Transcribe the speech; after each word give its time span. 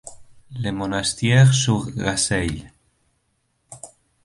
Le 0.55 0.71
Monastier-sur-Gazeille 0.71 2.71